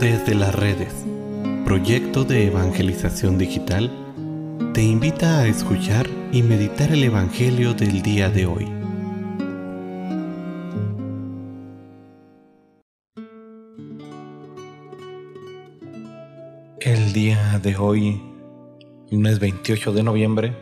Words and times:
Desde 0.00 0.34
las 0.34 0.54
redes, 0.54 0.92
proyecto 1.64 2.24
de 2.24 2.48
evangelización 2.48 3.38
digital, 3.38 3.90
te 4.74 4.82
invita 4.82 5.38
a 5.38 5.46
escuchar 5.46 6.08
y 6.32 6.42
meditar 6.42 6.90
el 6.90 7.04
Evangelio 7.04 7.74
del 7.74 8.02
día 8.02 8.28
de 8.28 8.46
hoy. 8.46 8.68
El 16.80 17.12
día 17.12 17.60
de 17.60 17.76
hoy, 17.76 18.20
lunes 19.12 19.38
28 19.38 19.92
de 19.92 20.02
noviembre, 20.02 20.56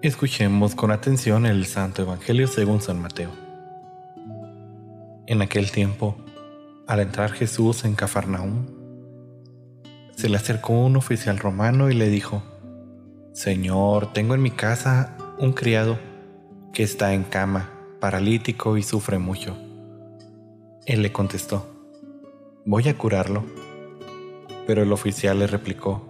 escuchemos 0.00 0.76
con 0.76 0.92
atención 0.92 1.44
el 1.44 1.66
Santo 1.66 2.02
Evangelio 2.02 2.46
según 2.46 2.80
San 2.80 3.02
Mateo. 3.02 3.30
En 5.26 5.42
aquel 5.42 5.72
tiempo, 5.72 6.16
al 6.88 7.00
entrar 7.00 7.32
Jesús 7.32 7.84
en 7.84 7.94
Cafarnaúm, 7.94 8.66
se 10.16 10.30
le 10.30 10.38
acercó 10.38 10.72
un 10.72 10.96
oficial 10.96 11.38
romano 11.38 11.90
y 11.90 11.94
le 11.94 12.08
dijo, 12.08 12.42
Señor, 13.34 14.14
tengo 14.14 14.34
en 14.34 14.42
mi 14.42 14.50
casa 14.50 15.14
un 15.38 15.52
criado 15.52 15.98
que 16.72 16.82
está 16.82 17.12
en 17.12 17.24
cama, 17.24 17.70
paralítico 18.00 18.78
y 18.78 18.82
sufre 18.82 19.18
mucho. 19.18 19.54
Él 20.86 21.02
le 21.02 21.12
contestó, 21.12 21.66
voy 22.64 22.88
a 22.88 22.96
curarlo. 22.96 23.44
Pero 24.66 24.82
el 24.82 24.92
oficial 24.92 25.38
le 25.38 25.46
replicó, 25.46 26.06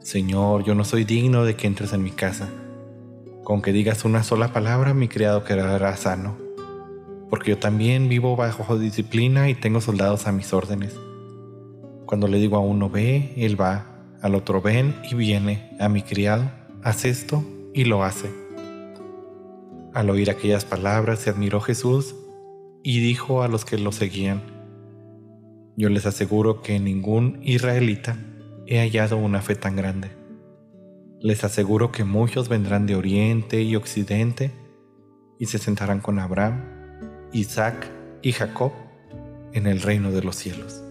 Señor, 0.00 0.64
yo 0.64 0.74
no 0.74 0.84
soy 0.84 1.04
digno 1.04 1.44
de 1.44 1.54
que 1.54 1.66
entres 1.66 1.92
en 1.92 2.02
mi 2.02 2.12
casa. 2.12 2.48
Con 3.44 3.60
que 3.60 3.72
digas 3.72 4.06
una 4.06 4.22
sola 4.22 4.54
palabra, 4.54 4.94
mi 4.94 5.08
criado 5.08 5.44
quedará 5.44 5.96
sano 5.96 6.47
porque 7.30 7.50
yo 7.50 7.58
también 7.58 8.08
vivo 8.08 8.36
bajo 8.36 8.78
disciplina 8.78 9.48
y 9.48 9.54
tengo 9.54 9.80
soldados 9.80 10.26
a 10.26 10.32
mis 10.32 10.52
órdenes. 10.52 10.98
Cuando 12.06 12.26
le 12.26 12.38
digo 12.38 12.56
a 12.56 12.60
uno 12.60 12.88
ve, 12.88 13.34
él 13.36 13.60
va, 13.60 13.86
al 14.22 14.34
otro 14.34 14.62
ven 14.62 14.96
y 15.10 15.14
viene, 15.14 15.76
a 15.78 15.88
mi 15.88 16.02
criado, 16.02 16.50
haz 16.82 17.04
esto 17.04 17.44
y 17.74 17.84
lo 17.84 18.02
hace. 18.02 18.30
Al 19.92 20.08
oír 20.10 20.30
aquellas 20.30 20.64
palabras 20.64 21.18
se 21.18 21.30
admiró 21.30 21.60
Jesús 21.60 22.14
y 22.82 23.00
dijo 23.00 23.42
a 23.42 23.48
los 23.48 23.64
que 23.64 23.78
lo 23.78 23.92
seguían, 23.92 24.40
yo 25.76 25.88
les 25.90 26.06
aseguro 26.06 26.62
que 26.62 26.80
ningún 26.80 27.40
israelita 27.42 28.16
he 28.66 28.78
hallado 28.78 29.16
una 29.16 29.42
fe 29.42 29.54
tan 29.54 29.76
grande. 29.76 30.10
Les 31.20 31.44
aseguro 31.44 31.92
que 31.92 32.04
muchos 32.04 32.48
vendrán 32.48 32.86
de 32.86 32.96
oriente 32.96 33.62
y 33.62 33.76
occidente 33.76 34.50
y 35.38 35.46
se 35.46 35.58
sentarán 35.58 36.00
con 36.00 36.18
Abraham 36.18 36.77
Isaac 37.32 37.90
y 38.22 38.32
Jacob 38.32 38.72
en 39.52 39.66
el 39.66 39.82
reino 39.82 40.10
de 40.10 40.22
los 40.22 40.36
cielos. 40.36 40.82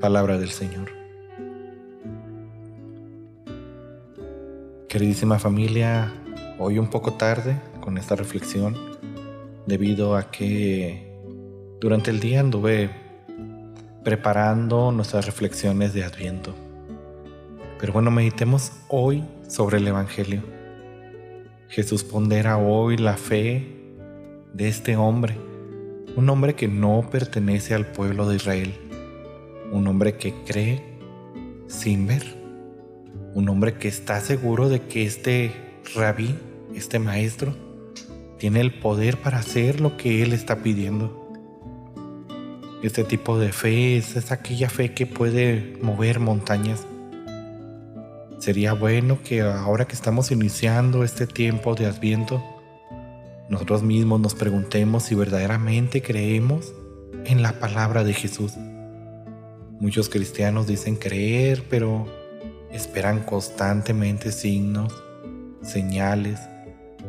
Palabra 0.00 0.36
del 0.36 0.50
Señor. 0.50 0.90
Queridísima 4.88 5.38
familia, 5.38 6.12
hoy 6.58 6.78
un 6.78 6.88
poco 6.88 7.12
tarde 7.12 7.56
con 7.80 7.98
esta 7.98 8.16
reflexión, 8.16 8.76
debido 9.66 10.16
a 10.16 10.30
que 10.30 11.08
durante 11.80 12.10
el 12.10 12.18
día 12.18 12.40
anduve 12.40 12.90
preparando 14.02 14.90
nuestras 14.90 15.26
reflexiones 15.26 15.94
de 15.94 16.02
Adviento. 16.02 16.54
Pero 17.78 17.92
bueno, 17.92 18.10
meditemos 18.10 18.72
hoy 18.88 19.22
sobre 19.46 19.78
el 19.78 19.86
Evangelio. 19.86 20.42
Jesús 21.68 22.02
pondera 22.02 22.56
hoy 22.56 22.96
la 22.96 23.16
fe 23.16 23.77
de 24.52 24.68
este 24.68 24.96
hombre, 24.96 25.36
un 26.16 26.28
hombre 26.30 26.54
que 26.54 26.68
no 26.68 27.08
pertenece 27.10 27.74
al 27.74 27.86
pueblo 27.86 28.28
de 28.28 28.36
Israel, 28.36 28.74
un 29.72 29.86
hombre 29.86 30.16
que 30.16 30.34
cree 30.46 30.82
sin 31.66 32.06
ver, 32.06 32.24
un 33.34 33.48
hombre 33.48 33.74
que 33.74 33.88
está 33.88 34.20
seguro 34.20 34.68
de 34.68 34.82
que 34.82 35.04
este 35.04 35.52
rabí, 35.94 36.34
este 36.74 36.98
maestro, 36.98 37.54
tiene 38.38 38.60
el 38.60 38.78
poder 38.78 39.18
para 39.18 39.38
hacer 39.38 39.80
lo 39.80 39.96
que 39.96 40.22
él 40.22 40.32
está 40.32 40.62
pidiendo. 40.62 41.28
Este 42.82 43.02
tipo 43.02 43.38
de 43.38 43.52
fe 43.52 43.96
es, 43.96 44.30
aquella 44.30 44.70
fe 44.70 44.94
que 44.94 45.04
puede 45.04 45.76
mover 45.82 46.20
montañas. 46.20 46.86
Sería 48.38 48.72
bueno 48.72 49.18
que 49.24 49.40
ahora 49.40 49.86
que 49.86 49.94
estamos 49.94 50.30
iniciando 50.30 51.02
este 51.02 51.26
tiempo 51.26 51.74
de 51.74 51.86
Adviento, 51.86 52.40
nosotros 53.48 53.82
mismos 53.82 54.20
nos 54.20 54.34
preguntemos 54.34 55.04
si 55.04 55.14
verdaderamente 55.14 56.02
creemos 56.02 56.74
en 57.24 57.42
la 57.42 57.58
palabra 57.58 58.04
de 58.04 58.12
Jesús. 58.12 58.52
Muchos 59.80 60.08
cristianos 60.08 60.66
dicen 60.66 60.96
creer, 60.96 61.64
pero 61.70 62.06
esperan 62.70 63.20
constantemente 63.20 64.32
signos, 64.32 64.92
señales, 65.62 66.40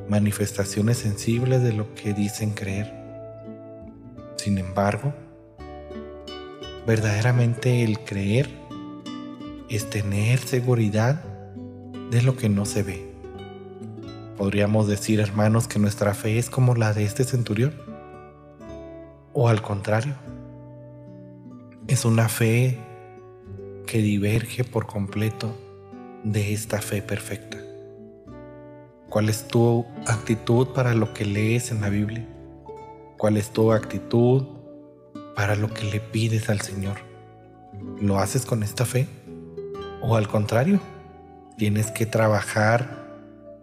manifestaciones 0.07 0.97
sensibles 0.97 1.61
de 1.61 1.73
lo 1.73 1.93
que 1.93 2.13
dicen 2.13 2.51
creer. 2.51 2.93
Sin 4.37 4.57
embargo, 4.57 5.13
verdaderamente 6.87 7.83
el 7.83 7.99
creer 7.99 8.49
es 9.67 9.89
tener 9.89 10.39
seguridad 10.39 11.21
de 12.11 12.21
lo 12.21 12.37
que 12.37 12.47
no 12.47 12.65
se 12.65 12.83
ve. 12.83 13.08
Podríamos 14.39 14.87
decir, 14.87 15.19
hermanos, 15.19 15.67
que 15.67 15.79
nuestra 15.79 16.13
fe 16.13 16.39
es 16.39 16.49
como 16.49 16.73
la 16.73 16.93
de 16.93 17.03
este 17.03 17.25
centurión. 17.25 17.73
O 19.33 19.49
al 19.49 19.61
contrario, 19.61 20.15
es 21.89 22.05
una 22.05 22.29
fe 22.29 22.79
que 23.85 23.97
diverge 23.97 24.63
por 24.63 24.87
completo 24.87 25.53
de 26.23 26.53
esta 26.53 26.81
fe 26.81 27.01
perfecta. 27.01 27.57
¿Cuál 29.09 29.27
es 29.27 29.45
tu 29.45 29.85
actitud 30.07 30.69
para 30.69 30.93
lo 30.93 31.13
que 31.13 31.25
lees 31.25 31.71
en 31.71 31.81
la 31.81 31.89
Biblia? 31.89 32.25
¿Cuál 33.17 33.35
es 33.35 33.51
tu 33.51 33.73
actitud 33.73 34.45
para 35.35 35.57
lo 35.57 35.67
que 35.73 35.83
le 35.83 35.99
pides 35.99 36.49
al 36.49 36.61
Señor? 36.61 36.95
¿Lo 37.99 38.19
haces 38.19 38.45
con 38.45 38.63
esta 38.63 38.85
fe? 38.85 39.05
¿O 40.01 40.15
al 40.15 40.29
contrario? 40.29 40.79
Tienes 41.57 41.91
que 41.91 42.05
trabajar 42.05 43.08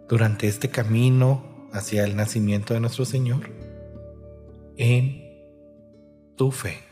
durante 0.07 0.47
este 0.47 0.69
camino 0.69 1.69
hacia 1.73 2.05
el 2.05 2.15
nacimiento 2.15 2.73
de 2.73 2.79
nuestro 2.79 3.05
Señor 3.05 3.49
en 4.77 5.23
tu 6.35 6.51
fe. 6.51 6.86